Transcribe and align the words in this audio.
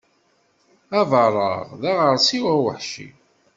Abareɣ 0.99 1.55
d 1.81 1.83
aɣersiw 1.91 2.45
aweḥci. 2.53 3.09